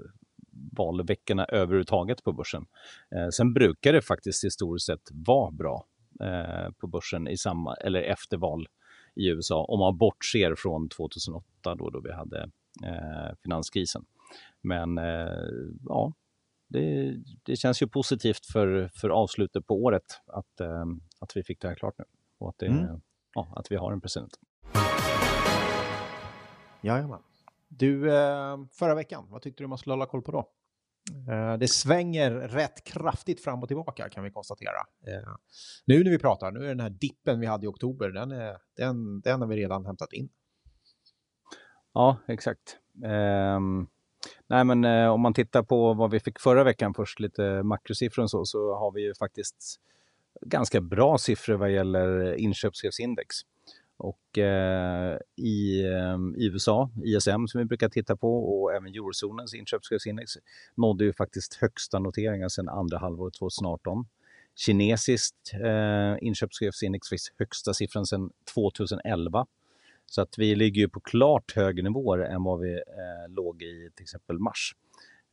valveckorna 0.76 1.44
överhuvudtaget 1.44 2.24
på 2.24 2.32
börsen. 2.32 2.66
Eh, 3.14 3.28
sen 3.28 3.54
brukar 3.54 3.92
det 3.92 4.02
faktiskt 4.02 4.44
historiskt 4.44 4.86
sett 4.86 5.08
vara 5.10 5.50
bra 5.50 5.86
eh, 6.20 6.72
på 6.72 6.86
börsen 6.86 7.28
i 7.28 7.36
samma, 7.36 7.74
eller 7.74 8.02
efter 8.02 8.36
val 8.36 8.66
i 9.14 9.28
USA 9.28 9.64
om 9.64 9.78
man 9.78 9.98
bortser 9.98 10.54
från 10.54 10.88
2008 10.88 11.74
då, 11.74 11.90
då 11.90 12.00
vi 12.00 12.12
hade 12.12 12.50
eh, 12.84 13.36
finanskrisen. 13.42 14.04
Men 14.62 14.98
eh, 14.98 15.48
ja, 15.84 16.12
det, 16.68 17.16
det, 17.42 17.56
känns 17.56 17.82
ju 17.82 17.86
positivt 17.86 18.46
för, 18.46 18.90
för 18.94 19.08
avslutet 19.08 19.66
på 19.66 19.74
året 19.74 20.20
att, 20.26 20.60
eh, 20.60 20.84
att 21.20 21.36
vi 21.36 21.42
fick 21.42 21.60
det 21.60 21.68
här 21.68 21.74
klart 21.74 21.94
nu 21.98 22.04
och 22.38 22.48
att, 22.48 22.58
det, 22.58 22.66
mm. 22.66 23.00
ja, 23.34 23.52
att 23.56 23.72
vi 23.72 23.76
har 23.76 23.92
en 23.92 24.00
president. 24.00 24.38
Jajamän. 26.80 27.22
Du, 27.68 28.16
eh, 28.16 28.56
förra 28.72 28.94
veckan, 28.94 29.26
vad 29.30 29.42
tyckte 29.42 29.62
du 29.62 29.66
man 29.66 29.78
skulle 29.78 29.92
hålla 29.92 30.06
koll 30.06 30.22
på 30.22 30.32
då? 30.32 30.50
Eh, 31.32 31.58
det 31.58 31.68
svänger 31.68 32.30
rätt 32.30 32.84
kraftigt 32.84 33.44
fram 33.44 33.62
och 33.62 33.68
tillbaka 33.68 34.08
kan 34.08 34.24
vi 34.24 34.30
konstatera. 34.30 34.78
Eh, 35.06 35.34
nu 35.86 36.04
när 36.04 36.10
vi 36.10 36.18
pratar, 36.18 36.52
nu 36.52 36.64
är 36.64 36.68
den 36.68 36.80
här 36.80 36.90
dippen 36.90 37.40
vi 37.40 37.46
hade 37.46 37.64
i 37.64 37.68
oktober, 37.68 38.10
den, 38.10 38.30
är, 38.30 38.56
den, 38.76 39.20
den 39.20 39.40
har 39.40 39.48
vi 39.48 39.56
redan 39.56 39.86
hämtat 39.86 40.12
in. 40.12 40.28
Ja, 41.92 42.16
exakt. 42.28 42.76
Um... 43.56 43.88
Nej, 44.46 44.64
men 44.64 44.84
eh, 44.84 45.08
om 45.08 45.20
man 45.20 45.34
tittar 45.34 45.62
på 45.62 45.94
vad 45.94 46.10
vi 46.10 46.20
fick 46.20 46.40
förra 46.40 46.64
veckan, 46.64 46.94
först 46.94 47.20
lite 47.20 47.62
makrosiffror 47.62 48.22
och 48.22 48.30
så, 48.30 48.44
så 48.44 48.74
har 48.74 48.92
vi 48.92 49.02
ju 49.02 49.14
faktiskt 49.14 49.80
ganska 50.40 50.80
bra 50.80 51.18
siffror 51.18 51.54
vad 51.54 51.72
gäller 51.72 52.34
inköpschefsindex. 52.34 53.36
Och 53.96 54.38
eh, 54.38 55.18
i, 55.36 55.84
eh, 55.84 56.18
i, 56.36 56.46
USA, 56.46 56.90
ISM 57.04 57.46
som 57.46 57.58
vi 57.58 57.64
brukar 57.64 57.88
titta 57.88 58.16
på 58.16 58.62
och 58.62 58.74
även 58.74 58.94
eurozonens 58.94 59.54
inköpschefsindex 59.54 60.32
nådde 60.74 61.04
ju 61.04 61.12
faktiskt 61.12 61.54
högsta 61.54 61.98
noteringar 61.98 62.48
sedan 62.48 62.68
andra 62.68 62.98
halvåret 62.98 63.34
2018. 63.34 64.06
kinesiskt 64.54 65.52
eh, 65.64 66.26
inköpschefsindex 66.26 67.08
fick 67.08 67.20
högsta 67.38 67.74
siffran 67.74 68.06
sedan 68.06 68.30
2011. 68.54 69.46
Så 70.10 70.22
att 70.22 70.38
vi 70.38 70.54
ligger 70.54 70.80
ju 70.80 70.88
på 70.88 71.00
klart 71.00 71.52
högre 71.56 71.82
nivåer 71.82 72.18
än 72.18 72.42
vad 72.42 72.60
vi 72.60 72.74
eh, 72.74 73.28
låg 73.28 73.62
i 73.62 73.90
till 73.94 74.02
exempel 74.02 74.38
mars. 74.38 74.74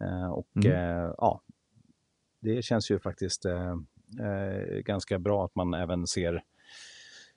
Eh, 0.03 0.32
och 0.32 0.65
mm. 0.65 0.72
eh, 0.72 1.13
ja, 1.17 1.41
det 2.39 2.62
känns 2.62 2.91
ju 2.91 3.00
faktiskt 3.00 3.46
eh, 3.46 3.72
eh, 4.20 4.77
ganska 4.79 5.20
bra 5.20 5.46
att 5.46 5.55
man 5.55 5.74
även 5.74 6.08
ser 6.08 6.44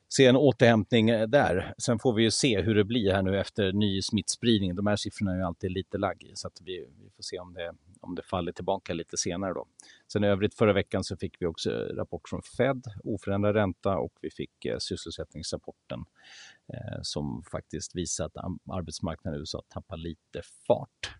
se 0.08 0.26
en 0.26 0.36
återhämtning 0.36 1.10
eh, 1.10 1.28
där. 1.28 1.74
Sen 1.78 1.98
får 1.98 2.12
vi 2.12 2.22
ju 2.22 2.30
se 2.30 2.60
hur 2.60 2.74
det 2.74 2.84
blir 2.84 3.12
här 3.12 3.22
nu 3.22 3.40
efter 3.40 3.72
ny 3.72 4.02
smittspridning. 4.02 4.74
De 4.74 4.86
här 4.86 4.96
siffrorna 4.96 5.32
är 5.32 5.36
ju 5.36 5.42
alltid 5.42 5.70
lite 5.70 5.98
lagg 5.98 6.32
så 6.34 6.48
att 6.48 6.60
vi, 6.64 6.88
vi 6.98 7.10
får 7.10 7.22
se 7.22 7.38
om 7.38 7.54
det, 7.54 7.72
om 8.00 8.14
det 8.14 8.22
faller 8.22 8.52
tillbaka 8.52 8.94
lite 8.94 9.16
senare 9.16 9.54
då. 9.54 9.66
Sen 10.12 10.24
i 10.24 10.26
övrigt 10.26 10.54
förra 10.54 10.72
veckan 10.72 11.04
så 11.04 11.16
fick 11.16 11.36
vi 11.40 11.46
också 11.46 11.70
rapport 11.70 12.28
från 12.28 12.42
Fed, 12.42 12.84
oförändrad 13.04 13.54
ränta 13.54 13.98
och 13.98 14.12
vi 14.20 14.30
fick 14.30 14.64
eh, 14.64 14.78
sysselsättningsrapporten 14.78 16.04
eh, 16.72 16.98
som 17.02 17.42
faktiskt 17.52 17.96
visar 17.96 18.24
att 18.26 18.36
arbetsmarknaden 18.72 19.38
i 19.38 19.40
USA 19.40 19.62
tappar 19.68 19.96
lite 19.96 20.42
fart. 20.66 21.10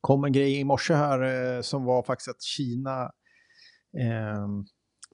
kom 0.00 0.24
en 0.24 0.32
grej 0.32 0.60
i 0.60 0.64
morse 0.64 0.94
här 0.94 1.22
eh, 1.56 1.60
som 1.62 1.84
var 1.84 2.02
faktiskt 2.02 2.28
att 2.28 2.42
Kina, 2.42 3.12
eh, 3.98 4.48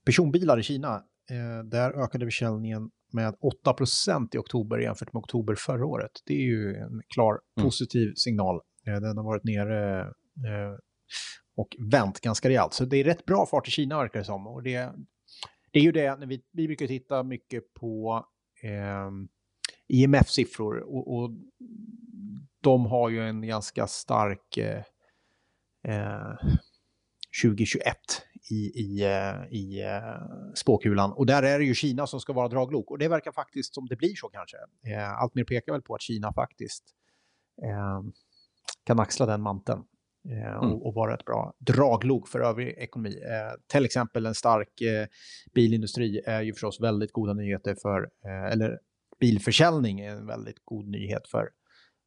personbilar 0.04 0.59
i 0.59 0.62
Kina 0.62 1.04
Eh, 1.31 1.64
där 1.64 2.04
ökade 2.04 2.26
försäljningen 2.26 2.90
med 3.12 3.35
8% 3.66 4.28
i 4.33 4.38
oktober 4.38 4.78
jämfört 4.78 5.12
med 5.12 5.21
oktober 5.21 5.54
förra 5.54 5.87
året. 5.87 6.11
Det 6.26 6.35
är 6.35 6.45
ju 6.45 6.76
en 6.76 7.02
klar 7.14 7.40
mm. 7.57 7.66
positiv 7.66 8.12
signal. 8.16 8.61
Eh, 8.87 8.95
den 8.95 9.16
har 9.16 9.25
varit 9.25 9.45
nere 9.45 10.00
eh, 10.00 10.78
och 11.57 11.76
vänt 11.93 12.21
ganska 12.21 12.49
rejält. 12.49 12.73
Så 12.73 12.85
det 12.85 12.97
är 12.97 13.04
rätt 13.04 13.25
bra 13.25 13.47
fart 13.47 13.69
i 13.69 13.71
Kina 13.71 13.99
verkar 13.99 14.19
det 14.19 14.25
som. 14.25 14.47
Och 14.47 14.62
det, 14.62 14.93
det 15.73 15.78
är 15.78 15.83
ju 15.83 15.93
det, 15.93 16.16
när 16.16 16.26
vi, 16.26 16.43
vi 16.52 16.66
brukar 16.66 16.87
titta 16.87 17.23
mycket 17.23 17.75
på 17.75 18.25
eh, 18.62 19.11
IMF-siffror 19.88 20.81
och, 20.81 21.16
och, 21.16 21.31
de 22.61 22.87
har 22.87 23.11
ju 23.11 23.28
en 23.28 23.47
ganska 23.47 23.87
stark 23.87 24.57
eh, 24.57 24.83
2021 27.43 27.97
i, 28.50 28.80
i, 28.80 29.02
eh, 29.02 29.58
i 29.58 29.82
eh, 29.82 30.52
spåkulan. 30.54 31.12
Och 31.12 31.26
där 31.26 31.42
är 31.42 31.58
det 31.58 31.64
ju 31.64 31.74
Kina 31.74 32.06
som 32.06 32.20
ska 32.20 32.32
vara 32.32 32.48
draglok. 32.48 32.90
Och 32.90 32.98
det 32.98 33.08
verkar 33.08 33.32
faktiskt 33.32 33.74
som 33.74 33.86
det 33.86 33.96
blir 33.96 34.14
så 34.14 34.28
kanske. 34.28 34.56
Eh, 34.86 35.22
allt 35.22 35.34
mer 35.34 35.44
pekar 35.44 35.72
väl 35.72 35.82
på 35.82 35.94
att 35.94 36.02
Kina 36.02 36.32
faktiskt 36.32 36.84
kan 38.84 39.00
axla 39.00 39.26
den 39.26 39.42
manteln. 39.42 39.82
Mm. 40.28 40.72
Och, 40.72 40.86
och, 40.86 40.94
vara 40.94 41.14
ett 41.14 41.24
bra 41.24 41.54
draglok 41.58 42.28
för 42.28 42.40
övrig 42.40 42.68
ekonomi. 42.68 43.22
Eh, 43.22 43.60
till 43.66 43.84
exempel 43.84 44.26
en 44.26 44.34
stark 44.34 44.80
eh, 44.80 45.06
bilindustri 45.54 46.20
är 46.26 46.42
ju 46.42 46.52
förstås 46.52 46.80
väldigt 46.80 47.12
goda 47.12 47.32
nyheter 47.32 47.76
för, 47.82 48.10
eh, 48.24 48.52
eller 48.52 48.78
bilförsäljning 49.20 50.00
är 50.00 50.10
en 50.10 50.26
väldigt 50.26 50.64
god 50.64 50.88
nyhet 50.88 51.28
för, 51.28 51.50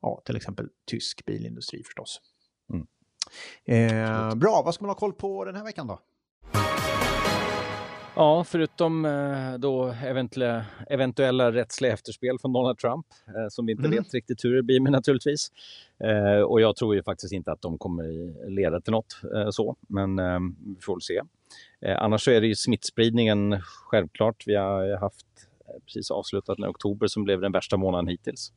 ja, 0.01 0.21
till 0.25 0.35
exempel 0.35 0.69
tysk 0.85 1.25
bilindustri 1.25 1.83
förstås. 1.83 2.21
Mm. 2.73 4.39
bra, 4.39 4.61
vad 4.65 4.73
ska 4.73 4.83
man 4.83 4.89
ha 4.89 4.95
koll 4.95 5.13
på 5.13 5.45
den 5.45 5.55
här 5.55 5.63
veckan 5.63 5.87
då? 5.87 5.99
Ja, 8.17 8.43
förutom 8.43 9.05
eh, 9.05 9.53
då 9.57 9.93
eventuella, 10.05 10.65
eventuella 10.89 11.51
rättsliga 11.51 11.93
efterspel 11.93 12.39
från 12.41 12.53
Donald 12.53 12.77
Trump, 12.77 13.05
eh, 13.27 13.47
som 13.49 13.65
vi 13.65 13.71
inte 13.71 13.85
mm. 13.85 13.97
vet 13.97 14.13
riktigt 14.13 14.45
hur 14.45 14.55
det 14.55 14.63
blir 14.63 14.79
med 14.79 14.91
naturligtvis. 14.91 15.51
Eh, 16.03 16.41
och 16.41 16.61
jag 16.61 16.75
tror 16.75 16.95
ju 16.95 17.03
faktiskt 17.03 17.33
inte 17.33 17.51
att 17.51 17.61
de 17.61 17.77
kommer 17.77 18.03
leda 18.49 18.81
till 18.81 18.91
något 18.91 19.21
så, 19.51 19.75
men 19.87 20.15
vi 20.75 20.81
får 20.81 20.95
väl 20.95 21.01
se. 21.01 21.21
Annars 21.97 22.23
så 22.23 22.31
är 22.31 22.41
det 22.41 22.47
ju 22.47 22.55
smittspridningen 22.55 23.61
självklart. 23.61 24.43
Vi 24.45 24.55
har 24.55 24.97
haft 24.97 25.25
precis 25.85 26.11
avslutat 26.11 26.59
i 26.59 26.63
oktober 26.63 27.07
som 27.07 27.23
blev 27.23 27.41
den 27.41 27.51
värsta 27.51 27.77
månaden 27.77 28.07
hittills. 28.07 28.53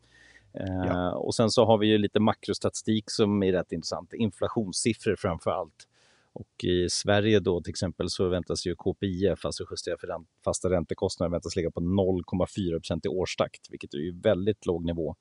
Ja. 0.87 1.13
Och 1.13 1.35
sen 1.35 1.51
så 1.51 1.65
har 1.65 1.79
vi 1.79 1.87
ju 1.87 1.99
lite 1.99 2.21
makrostatistik 2.21 3.05
som 3.11 3.43
är 3.43 3.53
rätt 3.53 3.73
intressant. 3.73 4.13
Inflationssiffror 4.13 5.17
framför 5.17 5.51
allt. 5.51 5.87
Och 6.33 6.65
i 6.65 6.89
Sverige 6.89 7.41
då 7.41 7.61
till 7.61 7.71
exempel 7.71 8.11
så 8.11 8.29
väntas 8.29 8.67
ju 8.67 8.75
KPIF, 8.75 9.45
alltså 9.45 9.65
justerat 9.71 10.01
för 10.01 10.09
fasta 10.45 10.71
räntekostnader, 10.71 11.31
väntas 11.31 11.57
ligga 11.57 11.71
på 11.71 11.81
0,4 11.81 12.73
procent 12.73 13.07
i 13.07 13.09
årstakt, 13.09 13.61
vilket 13.71 13.95
är 13.95 13.99
ju 13.99 14.21
väldigt 14.21 14.67
låg 14.67 14.85
nivå. 14.85 15.17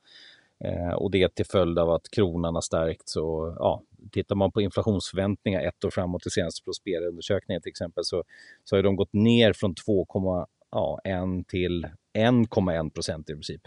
Eh, 0.63 0.93
och 0.93 1.11
det 1.11 1.35
till 1.35 1.45
följd 1.45 1.79
av 1.79 1.89
att 1.89 2.09
kronan 2.11 2.55
har 2.55 2.61
stärkts. 2.61 3.15
Och, 3.15 3.55
ja, 3.59 3.83
tittar 4.11 4.35
man 4.35 4.51
på 4.51 4.61
inflationsförväntningar 4.61 5.61
ett 5.61 5.85
år 5.85 5.89
framåt 5.89 6.27
i 6.27 6.29
senaste 6.29 6.63
Prospera-undersökningen 6.63 7.61
till 7.61 7.69
exempel 7.69 8.05
så, 8.05 8.23
så 8.63 8.75
har 8.75 8.83
de 8.83 8.95
gått 8.95 9.13
ner 9.13 9.53
från 9.53 9.75
2,1 9.75 11.43
till 11.47 11.87
1,1 12.17 12.89
procent 12.89 13.29
i 13.29 13.33
princip. 13.33 13.61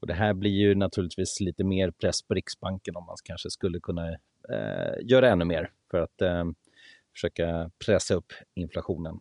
Och 0.00 0.06
det 0.06 0.14
här 0.14 0.34
blir 0.34 0.50
ju 0.50 0.74
naturligtvis 0.74 1.40
lite 1.40 1.64
mer 1.64 1.90
press 1.90 2.22
på 2.22 2.34
Riksbanken 2.34 2.96
om 2.96 3.06
man 3.06 3.16
kanske 3.24 3.50
skulle 3.50 3.80
kunna 3.80 4.08
eh, 4.48 4.94
göra 5.02 5.30
ännu 5.30 5.44
mer 5.44 5.70
för 5.90 5.98
att 5.98 6.22
eh, 6.22 6.44
försöka 7.16 7.70
pressa 7.86 8.14
upp 8.14 8.32
inflationen. 8.54 9.20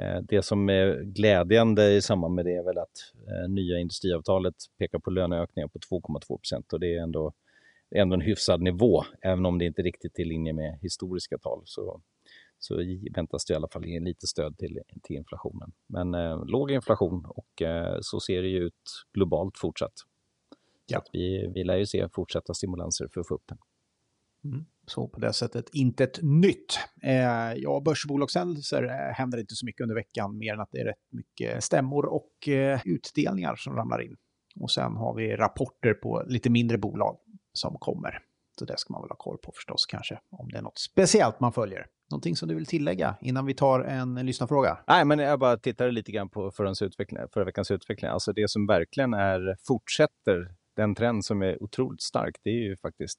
Eh, 0.00 0.20
det 0.22 0.42
som 0.42 0.68
är 0.68 1.02
glädjande 1.02 1.92
i 1.92 2.02
samband 2.02 2.34
med 2.34 2.44
det 2.44 2.56
är 2.56 2.64
väl 2.64 2.78
att 2.78 3.12
eh, 3.28 3.48
nya 3.48 3.78
industriavtalet 3.78 4.54
pekar 4.78 4.98
på 4.98 5.10
löneökningar 5.10 5.68
på 5.68 5.78
2,2 5.78 6.38
procent 6.38 6.72
och 6.72 6.80
det 6.80 6.96
är 6.96 7.02
ändå, 7.02 7.32
ändå 7.94 8.14
en 8.14 8.20
hyfsad 8.20 8.62
nivå, 8.62 9.04
även 9.22 9.46
om 9.46 9.58
det 9.58 9.64
inte 9.64 9.82
är 9.82 9.84
riktigt 9.84 10.18
i 10.18 10.24
linje 10.24 10.52
med 10.52 10.78
historiska 10.82 11.38
tal. 11.38 11.62
Så, 11.64 12.00
så 12.58 12.82
väntas 13.14 13.44
det 13.44 13.52
i 13.52 13.56
alla 13.56 13.68
fall 13.68 13.86
ge 13.86 14.00
lite 14.00 14.26
stöd 14.26 14.58
till, 14.58 14.80
till 15.02 15.16
inflationen. 15.16 15.72
Men 15.86 16.14
eh, 16.14 16.44
låg 16.44 16.70
inflation 16.70 17.24
och 17.28 17.62
eh, 17.62 17.98
så 18.00 18.20
ser 18.20 18.42
det 18.42 18.48
ju 18.48 18.58
ut 18.58 19.04
globalt 19.12 19.58
fortsatt. 19.58 19.94
Ja. 20.86 21.00
Så 21.04 21.10
vi, 21.12 21.50
vi 21.54 21.64
lär 21.64 21.76
ju 21.76 21.86
se 21.86 22.08
fortsatta 22.12 22.54
stimulanser 22.54 23.08
för 23.14 23.20
att 23.20 23.28
få 23.28 23.34
upp 23.34 23.44
den. 23.46 23.58
Mm. 24.52 24.64
Så 24.86 25.08
på 25.08 25.20
det 25.20 25.32
sättet 25.32 25.68
inte 25.72 26.04
ett 26.04 26.18
nytt. 26.22 26.78
Eh, 27.02 27.52
ja, 27.56 27.82
börsbolagshändelser 27.84 28.82
eh, 28.82 29.14
händer 29.14 29.38
inte 29.38 29.54
så 29.54 29.66
mycket 29.66 29.80
under 29.80 29.94
veckan, 29.94 30.38
mer 30.38 30.54
än 30.54 30.60
att 30.60 30.68
det 30.72 30.78
är 30.78 30.84
rätt 30.84 31.12
mycket 31.12 31.64
stämmor 31.64 32.06
och 32.06 32.48
eh, 32.48 32.80
utdelningar 32.84 33.56
som 33.56 33.76
ramlar 33.76 34.02
in. 34.02 34.16
Och 34.60 34.70
sen 34.70 34.96
har 34.96 35.14
vi 35.14 35.36
rapporter 35.36 35.94
på 35.94 36.24
lite 36.26 36.50
mindre 36.50 36.78
bolag 36.78 37.16
som 37.52 37.76
kommer. 37.78 38.18
Så 38.58 38.64
det 38.64 38.78
ska 38.78 38.92
man 38.92 39.02
väl 39.02 39.10
ha 39.10 39.16
koll 39.16 39.38
på 39.38 39.52
förstås 39.54 39.86
kanske, 39.86 40.18
om 40.30 40.48
det 40.48 40.58
är 40.58 40.62
något 40.62 40.78
speciellt 40.78 41.40
man 41.40 41.52
följer. 41.52 41.86
Någonting 42.10 42.36
som 42.36 42.48
du 42.48 42.54
vill 42.54 42.66
tillägga 42.66 43.16
innan 43.20 43.46
vi 43.46 43.54
tar 43.54 43.80
en, 43.80 44.16
en 44.16 44.26
lyssnarfråga? 44.26 44.78
Nej, 44.86 45.04
men 45.04 45.18
jag 45.18 45.38
bara 45.38 45.56
tittade 45.56 45.90
lite 45.90 46.12
grann 46.12 46.28
på 46.28 46.50
förra, 46.50 46.86
utveckling, 46.86 47.20
förra 47.32 47.44
veckans 47.44 47.70
utveckling. 47.70 48.10
Alltså 48.10 48.32
det 48.32 48.50
som 48.50 48.66
verkligen 48.66 49.14
är, 49.14 49.56
fortsätter 49.66 50.54
den 50.76 50.94
trend 50.94 51.24
som 51.24 51.42
är 51.42 51.62
otroligt 51.62 52.02
stark, 52.02 52.36
det 52.42 52.50
är 52.50 52.68
ju 52.68 52.76
faktiskt 52.76 53.18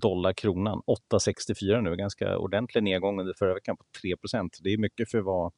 dollar-kronan. 0.00 0.82
8,64 0.86 1.80
nu, 1.80 1.96
ganska 1.96 2.38
ordentlig 2.38 2.82
nedgång 2.82 3.20
under 3.20 3.34
förra 3.34 3.54
veckan 3.54 3.76
på 3.76 3.84
3% 4.04 4.48
Det 4.60 4.70
är 4.70 4.78
mycket 4.78 5.10
för 5.10 5.20
vara 5.20 5.52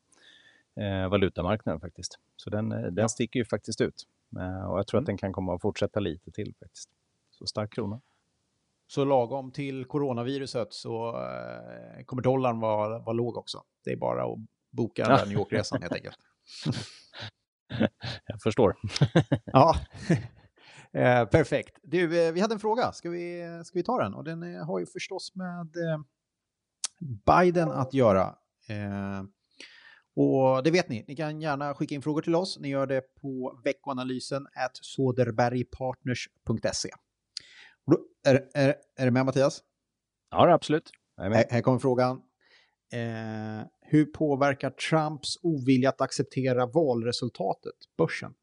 eh, 0.81 1.09
valutamarknaden 1.09 1.81
faktiskt. 1.81 2.19
Så 2.37 2.51
den, 2.51 2.73
eh, 2.73 2.83
den 2.83 3.09
sticker 3.09 3.39
ju 3.41 3.45
faktiskt 3.45 3.81
ut. 3.81 4.03
Eh, 4.39 4.71
och 4.71 4.79
jag 4.79 4.87
tror 4.87 4.99
mm. 4.99 5.03
att 5.03 5.07
den 5.07 5.19
kan 5.19 5.33
komma 5.33 5.55
att 5.55 5.63
fortsätta 5.63 6.01
lite 6.01 6.31
till 6.31 6.55
faktiskt. 6.61 6.91
Så 7.31 7.47
stark 7.47 7.73
krona. 7.73 8.01
Så 8.87 9.05
lagom 9.05 9.53
till 9.53 9.85
coronaviruset 9.85 10.73
så 10.73 11.09
eh, 11.09 12.05
kommer 12.05 12.23
dollarn 12.23 12.61
vara, 12.61 12.99
vara 12.99 13.13
låg 13.13 13.37
också. 13.37 13.63
Det 13.85 13.93
är 13.93 13.97
bara 13.97 14.25
att 14.25 14.39
boka 14.71 15.05
den 15.05 15.17
där 15.17 15.27
New 15.27 15.39
York-resan 15.39 15.83
helt 15.83 15.95
enkelt. 15.95 16.17
jag 18.27 18.43
förstår. 18.43 18.77
ja. 19.45 19.77
Eh, 20.95 21.25
perfekt. 21.25 21.79
Du, 21.83 22.27
eh, 22.27 22.33
vi 22.33 22.41
hade 22.41 22.55
en 22.55 22.61
fråga. 22.61 22.93
Ska 22.93 23.11
vi, 23.11 23.61
ska 23.65 23.79
vi 23.79 23.83
ta 23.83 24.03
den? 24.03 24.15
Och 24.15 24.25
den 24.25 24.55
eh, 24.55 24.67
har 24.67 24.79
ju 24.79 24.87
förstås 24.87 25.35
med 25.35 25.77
eh, 25.77 26.01
Biden 27.27 27.71
att 27.71 27.95
göra. 27.95 28.35
Eh, 28.69 29.23
och 30.15 30.63
det 30.63 30.71
vet 30.71 30.89
ni. 30.89 31.05
Ni 31.09 31.17
kan 31.17 31.41
gärna 31.41 31.75
skicka 31.75 31.95
in 31.95 32.03
frågor 32.03 32.23
till 32.23 32.35
oss. 32.35 32.59
Ni 32.59 32.69
gör 32.69 32.87
det 32.87 33.01
på 33.21 33.61
veckoanalysen 33.65 34.47
at 34.47 34.79
soderbergpartners.se. 34.81 36.91
Är, 38.27 38.49
är, 38.55 38.75
är 38.97 39.05
du 39.05 39.11
med 39.11 39.27
Mattias? 39.27 39.63
Ja, 40.31 40.53
absolut. 40.53 40.91
Här, 41.17 41.45
här 41.51 41.61
kommer 41.61 41.79
frågan. 41.79 42.23
Eh, 42.93 43.67
hur 43.81 44.05
påverkar 44.05 44.71
Trumps 44.71 45.39
ovilja 45.43 45.89
att 45.89 46.01
acceptera 46.01 46.67
valresultatet 46.67 47.75
börsen? 47.99 48.35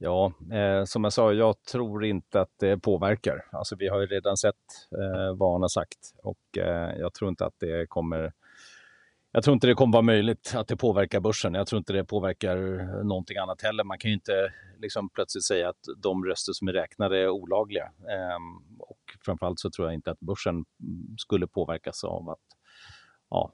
Ja, 0.00 0.32
eh, 0.52 0.84
som 0.84 1.04
jag 1.04 1.12
sa, 1.12 1.32
jag 1.32 1.62
tror 1.62 2.04
inte 2.04 2.40
att 2.40 2.52
det 2.56 2.78
påverkar. 2.78 3.44
Alltså, 3.52 3.76
vi 3.76 3.88
har 3.88 4.00
ju 4.00 4.06
redan 4.06 4.36
sett 4.36 4.54
eh, 4.92 5.36
vad 5.36 5.52
han 5.52 5.60
har 5.60 5.68
sagt 5.68 5.98
och 6.22 6.58
eh, 6.58 6.96
jag 6.98 7.14
tror 7.14 7.28
inte 7.28 7.46
att 7.46 7.54
det 7.58 7.86
kommer 7.88 8.32
jag 9.36 9.44
tror 9.44 9.54
inte 9.54 9.66
det 9.66 9.74
kommer 9.74 9.92
vara 9.92 10.02
möjligt 10.02 10.52
att 10.54 10.68
det 10.68 10.76
påverkar 10.76 11.20
börsen. 11.20 11.54
Jag 11.54 11.66
tror 11.66 11.78
inte 11.78 11.92
det 11.92 12.04
påverkar 12.04 12.56
någonting 13.04 13.36
annat 13.36 13.62
heller. 13.62 13.84
Man 13.84 13.98
kan 13.98 14.10
ju 14.10 14.14
inte 14.14 14.52
liksom 14.78 15.08
plötsligt 15.08 15.44
säga 15.44 15.68
att 15.68 15.80
de 15.96 16.24
röster 16.24 16.52
som 16.52 16.68
är 16.68 16.72
räknade 16.72 17.18
är 17.18 17.28
olagliga. 17.28 17.84
Eh, 17.84 18.38
och 18.78 18.98
framförallt 19.24 19.60
så 19.60 19.70
tror 19.70 19.88
jag 19.88 19.94
inte 19.94 20.10
att 20.10 20.20
börsen 20.20 20.64
skulle 21.18 21.46
påverkas 21.46 22.04
av 22.04 22.30
att 22.30 22.38
ja, 23.30 23.52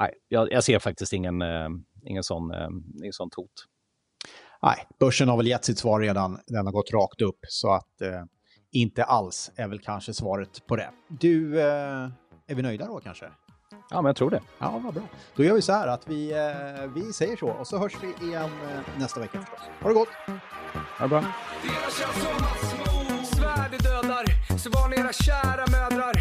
nej, 0.00 0.14
jag, 0.28 0.52
jag 0.52 0.64
ser 0.64 0.78
faktiskt 0.78 1.12
ingen, 1.12 1.42
eh, 1.42 1.68
ingen, 2.02 2.22
sån, 2.22 2.54
eh, 2.54 2.68
ingen 3.02 3.12
sån 3.12 3.30
hot. 3.36 3.66
Nej, 4.62 4.86
börsen 5.00 5.28
har 5.28 5.36
väl 5.36 5.46
gett 5.46 5.64
sitt 5.64 5.78
svar 5.78 6.00
redan. 6.00 6.38
Den 6.46 6.66
har 6.66 6.72
gått 6.72 6.92
rakt 6.92 7.20
upp 7.20 7.38
så 7.48 7.72
att 7.72 8.00
eh, 8.00 8.22
inte 8.72 9.04
alls 9.04 9.50
är 9.56 9.68
väl 9.68 9.78
kanske 9.80 10.14
svaret 10.14 10.66
på 10.66 10.76
det. 10.76 10.90
Du, 11.08 11.60
eh, 11.60 12.08
är 12.46 12.54
vi 12.54 12.62
nöjda 12.62 12.86
då 12.86 13.00
kanske? 13.00 13.24
Ja, 13.90 13.96
men 13.96 14.04
jag 14.04 14.16
tror 14.16 14.30
det. 14.30 14.40
Ja, 14.58 14.80
vad 14.84 14.94
bra. 14.94 15.02
Då 15.36 15.44
gör 15.44 15.54
vi 15.54 15.62
så 15.62 15.72
här 15.72 15.88
att 15.88 16.08
vi, 16.08 16.32
eh, 16.32 16.86
vi 16.94 17.12
säger 17.12 17.36
så 17.36 17.48
och 17.48 17.66
så 17.66 17.78
hörs 17.78 17.92
vi 18.02 18.26
igen 18.26 18.44
eh, 18.44 18.98
nästa 18.98 19.20
vecka 19.20 19.40
förstås. 19.40 19.60
Ha 19.82 19.88
det 19.88 19.94
gott! 19.94 20.08
Ha 20.98 21.04
det 21.04 21.08
bra. 21.08 21.24
Svärd 23.24 23.82
dödar, 23.82 24.58
så 24.58 24.70
var 24.70 24.88
ni 24.88 24.96
era 24.96 25.12
kära 25.12 25.64
mödrar 25.70 26.14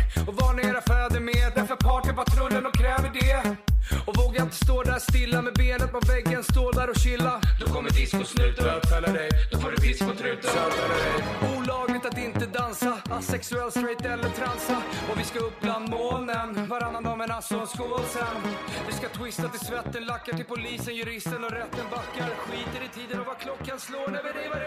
Och 4.05 4.17
våga 4.17 4.41
inte 4.43 4.55
stå 4.55 4.83
där 4.83 4.99
stilla 4.99 5.41
med 5.41 5.53
benet 5.53 5.91
på 5.91 5.99
väggen, 5.99 6.43
stå 6.43 6.71
där 6.71 6.89
och 6.89 6.95
chilla. 6.95 7.41
Då 7.59 7.65
kommer 7.73 7.89
discosnuten 7.89 8.63
bötfälla 8.63 9.11
dig, 9.19 9.29
då 9.51 9.57
får 9.59 9.71
du 9.71 9.77
discotruten. 9.77 10.51
Olagligt 11.57 12.05
att 12.05 12.17
inte 12.17 12.45
dansa, 12.45 12.97
asexuell, 13.09 13.71
straight 13.71 14.05
eller 14.05 14.29
transa. 14.29 14.77
Och 15.09 15.19
vi 15.19 15.23
ska 15.23 15.39
upp 15.39 15.61
bland 15.61 15.89
molnen, 15.89 16.67
varannan 16.67 17.03
dag 17.03 17.17
men 17.17 17.31
alltså 17.31 17.55
en 17.55 17.67
skål 17.67 18.03
sen. 18.17 18.53
Vi 18.87 18.93
ska 18.93 19.09
twista 19.09 19.47
till 19.47 19.59
svetten, 19.59 20.05
lackar 20.05 20.33
till 20.33 20.45
polisen, 20.45 20.95
juristen 20.95 21.43
och 21.43 21.51
rätten 21.51 21.85
backar. 21.91 22.29
Skiter 22.37 22.81
i 22.85 22.89
tiden 22.99 23.19
och 23.19 23.25
vad 23.25 23.37
klockan 23.37 23.79
slår 23.79 24.07
när 24.07 24.23
vi 24.23 24.29
river 24.29 24.59